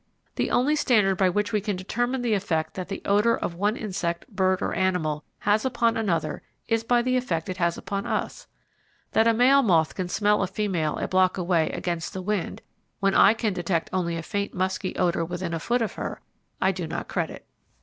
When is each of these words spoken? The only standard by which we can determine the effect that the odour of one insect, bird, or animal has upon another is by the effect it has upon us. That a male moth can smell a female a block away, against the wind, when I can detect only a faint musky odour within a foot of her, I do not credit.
The 0.33 0.49
only 0.49 0.75
standard 0.75 1.13
by 1.19 1.29
which 1.29 1.53
we 1.53 1.61
can 1.61 1.75
determine 1.75 2.23
the 2.23 2.33
effect 2.33 2.73
that 2.73 2.87
the 2.87 3.03
odour 3.05 3.37
of 3.37 3.53
one 3.53 3.77
insect, 3.77 4.27
bird, 4.35 4.59
or 4.59 4.73
animal 4.73 5.23
has 5.41 5.63
upon 5.63 5.95
another 5.95 6.41
is 6.67 6.83
by 6.83 7.03
the 7.03 7.17
effect 7.17 7.49
it 7.49 7.57
has 7.57 7.77
upon 7.77 8.07
us. 8.07 8.47
That 9.11 9.27
a 9.27 9.33
male 9.35 9.61
moth 9.61 9.93
can 9.93 10.09
smell 10.09 10.41
a 10.41 10.47
female 10.47 10.97
a 10.97 11.07
block 11.07 11.37
away, 11.37 11.69
against 11.69 12.13
the 12.13 12.21
wind, 12.23 12.63
when 12.99 13.13
I 13.13 13.35
can 13.35 13.53
detect 13.53 13.91
only 13.93 14.17
a 14.17 14.23
faint 14.23 14.55
musky 14.55 14.95
odour 14.95 15.23
within 15.23 15.53
a 15.53 15.59
foot 15.59 15.83
of 15.83 15.93
her, 15.93 16.19
I 16.59 16.71
do 16.71 16.87
not 16.87 17.07
credit. 17.07 17.45